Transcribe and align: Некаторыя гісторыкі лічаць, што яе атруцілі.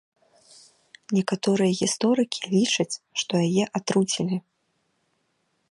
Некаторыя 1.17 1.71
гісторыкі 1.81 2.41
лічаць, 2.55 2.99
што 3.25 3.33
яе 3.49 3.65
атруцілі. 3.81 4.35